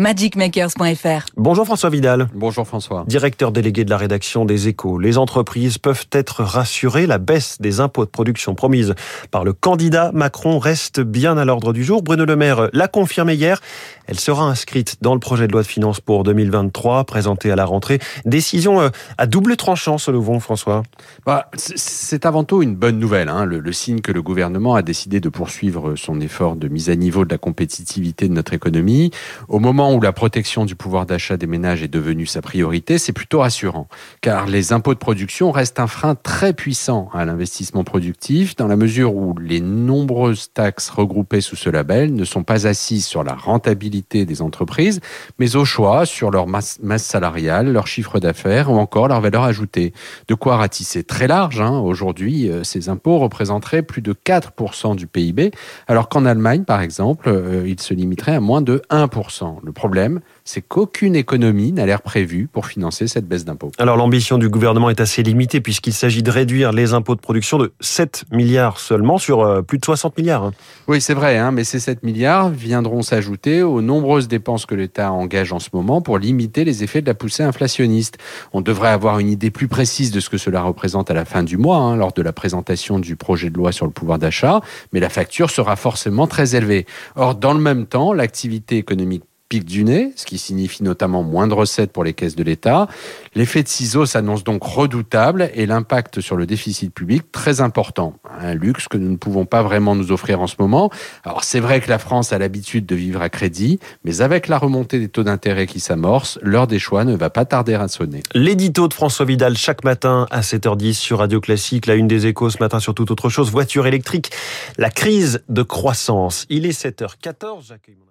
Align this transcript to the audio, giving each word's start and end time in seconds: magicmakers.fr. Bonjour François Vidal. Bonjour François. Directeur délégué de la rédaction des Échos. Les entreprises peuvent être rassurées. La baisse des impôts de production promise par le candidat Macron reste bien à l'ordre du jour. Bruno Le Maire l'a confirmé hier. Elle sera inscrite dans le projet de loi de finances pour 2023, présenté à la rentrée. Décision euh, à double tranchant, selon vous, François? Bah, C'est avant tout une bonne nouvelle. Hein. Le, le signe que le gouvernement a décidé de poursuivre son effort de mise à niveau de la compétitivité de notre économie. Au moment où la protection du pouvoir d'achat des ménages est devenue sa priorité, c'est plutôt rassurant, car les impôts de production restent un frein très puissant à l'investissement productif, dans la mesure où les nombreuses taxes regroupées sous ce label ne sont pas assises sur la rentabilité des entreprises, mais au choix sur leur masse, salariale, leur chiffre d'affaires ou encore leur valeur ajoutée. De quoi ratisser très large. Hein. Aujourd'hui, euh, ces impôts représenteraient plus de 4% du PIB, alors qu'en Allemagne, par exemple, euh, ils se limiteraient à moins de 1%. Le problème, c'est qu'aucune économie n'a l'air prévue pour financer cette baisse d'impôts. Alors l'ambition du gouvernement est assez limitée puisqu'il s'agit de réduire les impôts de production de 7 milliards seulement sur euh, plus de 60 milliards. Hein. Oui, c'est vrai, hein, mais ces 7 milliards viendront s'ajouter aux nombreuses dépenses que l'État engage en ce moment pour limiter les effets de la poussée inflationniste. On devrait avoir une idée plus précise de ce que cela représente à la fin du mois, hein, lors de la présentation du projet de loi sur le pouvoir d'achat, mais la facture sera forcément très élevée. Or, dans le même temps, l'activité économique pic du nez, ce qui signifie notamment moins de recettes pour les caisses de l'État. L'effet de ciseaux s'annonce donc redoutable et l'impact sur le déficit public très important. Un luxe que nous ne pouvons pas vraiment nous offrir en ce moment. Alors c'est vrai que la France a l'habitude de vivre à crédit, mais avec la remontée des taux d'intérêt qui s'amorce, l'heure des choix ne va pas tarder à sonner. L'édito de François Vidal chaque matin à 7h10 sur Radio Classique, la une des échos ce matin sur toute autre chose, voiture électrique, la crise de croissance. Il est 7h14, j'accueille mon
magicmakers.fr. 0.00 1.26
Bonjour 1.36 1.66
François 1.66 1.90
Vidal. 1.90 2.28
Bonjour 2.34 2.66
François. 2.66 3.04
Directeur 3.06 3.52
délégué 3.52 3.84
de 3.84 3.90
la 3.90 3.98
rédaction 3.98 4.46
des 4.46 4.66
Échos. 4.66 4.98
Les 4.98 5.18
entreprises 5.18 5.76
peuvent 5.76 6.06
être 6.10 6.42
rassurées. 6.42 7.06
La 7.06 7.18
baisse 7.18 7.58
des 7.60 7.80
impôts 7.80 8.06
de 8.06 8.10
production 8.10 8.54
promise 8.54 8.94
par 9.30 9.44
le 9.44 9.52
candidat 9.52 10.10
Macron 10.14 10.58
reste 10.58 11.00
bien 11.00 11.36
à 11.36 11.44
l'ordre 11.44 11.74
du 11.74 11.84
jour. 11.84 12.02
Bruno 12.02 12.24
Le 12.24 12.34
Maire 12.34 12.70
l'a 12.72 12.88
confirmé 12.88 13.34
hier. 13.34 13.60
Elle 14.06 14.18
sera 14.18 14.44
inscrite 14.44 14.96
dans 15.02 15.12
le 15.12 15.20
projet 15.20 15.46
de 15.46 15.52
loi 15.52 15.62
de 15.62 15.66
finances 15.66 16.00
pour 16.00 16.24
2023, 16.24 17.04
présenté 17.04 17.52
à 17.52 17.56
la 17.56 17.66
rentrée. 17.66 17.98
Décision 18.24 18.80
euh, 18.80 18.88
à 19.18 19.26
double 19.26 19.56
tranchant, 19.56 19.98
selon 19.98 20.20
vous, 20.20 20.40
François? 20.40 20.82
Bah, 21.26 21.50
C'est 21.56 22.24
avant 22.24 22.42
tout 22.42 22.62
une 22.62 22.74
bonne 22.74 22.98
nouvelle. 22.98 23.28
Hein. 23.28 23.44
Le, 23.44 23.60
le 23.60 23.72
signe 23.72 24.00
que 24.00 24.12
le 24.12 24.22
gouvernement 24.22 24.74
a 24.74 24.82
décidé 24.82 25.20
de 25.20 25.28
poursuivre 25.28 25.94
son 25.94 26.20
effort 26.20 26.56
de 26.56 26.68
mise 26.68 26.88
à 26.88 26.96
niveau 26.96 27.26
de 27.26 27.30
la 27.30 27.38
compétitivité 27.38 28.28
de 28.28 28.32
notre 28.32 28.54
économie. 28.54 29.10
Au 29.48 29.58
moment 29.58 29.89
où 29.94 30.00
la 30.00 30.12
protection 30.12 30.64
du 30.64 30.76
pouvoir 30.76 31.06
d'achat 31.06 31.36
des 31.36 31.46
ménages 31.46 31.82
est 31.82 31.88
devenue 31.88 32.26
sa 32.26 32.42
priorité, 32.42 32.98
c'est 32.98 33.12
plutôt 33.12 33.40
rassurant, 33.40 33.88
car 34.20 34.46
les 34.46 34.72
impôts 34.72 34.94
de 34.94 34.98
production 34.98 35.50
restent 35.50 35.80
un 35.80 35.86
frein 35.86 36.14
très 36.14 36.52
puissant 36.52 37.08
à 37.12 37.24
l'investissement 37.24 37.84
productif, 37.84 38.56
dans 38.56 38.66
la 38.66 38.76
mesure 38.76 39.14
où 39.14 39.36
les 39.38 39.60
nombreuses 39.60 40.52
taxes 40.52 40.90
regroupées 40.90 41.40
sous 41.40 41.56
ce 41.56 41.70
label 41.70 42.14
ne 42.14 42.24
sont 42.24 42.42
pas 42.42 42.66
assises 42.66 43.06
sur 43.06 43.24
la 43.24 43.34
rentabilité 43.34 44.24
des 44.24 44.42
entreprises, 44.42 45.00
mais 45.38 45.56
au 45.56 45.64
choix 45.64 46.06
sur 46.06 46.30
leur 46.30 46.46
masse, 46.46 46.78
salariale, 46.98 47.72
leur 47.72 47.86
chiffre 47.86 48.20
d'affaires 48.20 48.70
ou 48.70 48.76
encore 48.76 49.08
leur 49.08 49.20
valeur 49.20 49.44
ajoutée. 49.44 49.92
De 50.28 50.34
quoi 50.34 50.56
ratisser 50.56 51.04
très 51.04 51.26
large. 51.26 51.60
Hein. 51.60 51.78
Aujourd'hui, 51.78 52.50
euh, 52.50 52.64
ces 52.64 52.88
impôts 52.88 53.18
représenteraient 53.18 53.82
plus 53.82 54.02
de 54.02 54.12
4% 54.12 54.94
du 54.94 55.06
PIB, 55.06 55.50
alors 55.88 56.08
qu'en 56.08 56.24
Allemagne, 56.24 56.64
par 56.64 56.80
exemple, 56.80 57.28
euh, 57.28 57.64
ils 57.66 57.80
se 57.80 57.94
limiteraient 57.94 58.34
à 58.34 58.40
moins 58.40 58.62
de 58.62 58.82
1%. 58.90 59.60
Le 59.70 59.72
problème, 59.72 60.18
c'est 60.44 60.62
qu'aucune 60.62 61.14
économie 61.14 61.70
n'a 61.70 61.86
l'air 61.86 62.02
prévue 62.02 62.48
pour 62.52 62.66
financer 62.66 63.06
cette 63.06 63.28
baisse 63.28 63.44
d'impôts. 63.44 63.70
Alors 63.78 63.96
l'ambition 63.96 64.36
du 64.36 64.48
gouvernement 64.48 64.90
est 64.90 65.00
assez 65.00 65.22
limitée 65.22 65.60
puisqu'il 65.60 65.92
s'agit 65.92 66.24
de 66.24 66.30
réduire 66.32 66.72
les 66.72 66.92
impôts 66.92 67.14
de 67.14 67.20
production 67.20 67.56
de 67.56 67.72
7 67.78 68.24
milliards 68.32 68.80
seulement 68.80 69.16
sur 69.16 69.42
euh, 69.42 69.62
plus 69.62 69.78
de 69.78 69.84
60 69.84 70.18
milliards. 70.18 70.42
Hein. 70.42 70.52
Oui, 70.88 71.00
c'est 71.00 71.14
vrai, 71.14 71.38
hein, 71.38 71.52
mais 71.52 71.62
ces 71.62 71.78
7 71.78 72.02
milliards 72.02 72.48
viendront 72.48 73.02
s'ajouter 73.02 73.62
aux 73.62 73.80
nombreuses 73.80 74.26
dépenses 74.26 74.66
que 74.66 74.74
l'État 74.74 75.12
engage 75.12 75.52
en 75.52 75.60
ce 75.60 75.68
moment 75.72 76.02
pour 76.02 76.18
limiter 76.18 76.64
les 76.64 76.82
effets 76.82 77.00
de 77.00 77.06
la 77.06 77.14
poussée 77.14 77.44
inflationniste. 77.44 78.18
On 78.52 78.60
devrait 78.60 78.88
avoir 78.88 79.20
une 79.20 79.28
idée 79.28 79.52
plus 79.52 79.68
précise 79.68 80.10
de 80.10 80.18
ce 80.18 80.28
que 80.28 80.36
cela 80.36 80.62
représente 80.62 81.12
à 81.12 81.14
la 81.14 81.24
fin 81.24 81.44
du 81.44 81.58
mois, 81.58 81.76
hein, 81.76 81.94
lors 81.94 82.12
de 82.12 82.22
la 82.22 82.32
présentation 82.32 82.98
du 82.98 83.14
projet 83.14 83.50
de 83.50 83.56
loi 83.56 83.70
sur 83.70 83.86
le 83.86 83.92
pouvoir 83.92 84.18
d'achat, 84.18 84.62
mais 84.92 84.98
la 84.98 85.10
facture 85.10 85.48
sera 85.48 85.76
forcément 85.76 86.26
très 86.26 86.56
élevée. 86.56 86.86
Or, 87.14 87.36
dans 87.36 87.54
le 87.54 87.60
même 87.60 87.86
temps, 87.86 88.12
l'activité 88.12 88.76
économique 88.76 89.22
pic 89.50 89.64
du 89.64 89.82
nez, 89.82 90.12
ce 90.14 90.24
qui 90.24 90.38
signifie 90.38 90.84
notamment 90.84 91.24
moins 91.24 91.48
de 91.48 91.54
recettes 91.54 91.92
pour 91.92 92.04
les 92.04 92.14
caisses 92.14 92.36
de 92.36 92.44
l'État. 92.44 92.86
L'effet 93.34 93.64
de 93.64 93.68
ciseaux 93.68 94.06
s'annonce 94.06 94.44
donc 94.44 94.62
redoutable 94.62 95.50
et 95.54 95.66
l'impact 95.66 96.20
sur 96.20 96.36
le 96.36 96.46
déficit 96.46 96.94
public 96.94 97.32
très 97.32 97.60
important. 97.60 98.14
Un 98.40 98.54
luxe 98.54 98.86
que 98.86 98.96
nous 98.96 99.10
ne 99.10 99.16
pouvons 99.16 99.46
pas 99.46 99.62
vraiment 99.62 99.96
nous 99.96 100.12
offrir 100.12 100.40
en 100.40 100.46
ce 100.46 100.54
moment. 100.60 100.88
Alors 101.24 101.42
c'est 101.42 101.58
vrai 101.58 101.80
que 101.80 101.90
la 101.90 101.98
France 101.98 102.32
a 102.32 102.38
l'habitude 102.38 102.86
de 102.86 102.94
vivre 102.94 103.20
à 103.20 103.28
crédit, 103.28 103.80
mais 104.04 104.20
avec 104.20 104.46
la 104.46 104.56
remontée 104.56 105.00
des 105.00 105.08
taux 105.08 105.24
d'intérêt 105.24 105.66
qui 105.66 105.80
s'amorce, 105.80 106.38
l'heure 106.42 106.68
des 106.68 106.78
choix 106.78 107.04
ne 107.04 107.16
va 107.16 107.28
pas 107.28 107.44
tarder 107.44 107.74
à 107.74 107.88
sonner. 107.88 108.22
L'édito 108.34 108.86
de 108.86 108.94
François 108.94 109.26
Vidal 109.26 109.56
chaque 109.56 109.82
matin 109.82 110.28
à 110.30 110.42
7h10 110.42 110.92
sur 110.92 111.18
Radio 111.18 111.40
Classique, 111.40 111.86
la 111.86 111.96
une 111.96 112.06
des 112.06 112.28
échos 112.28 112.50
ce 112.50 112.58
matin 112.60 112.78
sur 112.78 112.94
toute 112.94 113.10
autre 113.10 113.28
chose, 113.28 113.50
voiture 113.50 113.88
électrique, 113.88 114.30
la 114.78 114.90
crise 114.90 115.42
de 115.48 115.62
croissance. 115.64 116.46
Il 116.50 116.66
est 116.66 116.80
7h14, 116.80 117.66
j'accueille 117.66 117.96
mon 117.98 118.10